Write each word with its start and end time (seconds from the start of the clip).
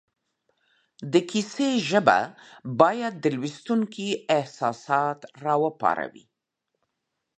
د 1.11 1.13
کیسې 1.29 1.69
ژبه 1.89 2.19
باید 2.81 3.13
د 3.23 3.25
لوستونکي 3.37 4.07
احساسات 4.37 5.19
را 5.43 5.55
وپاروي 5.63 6.25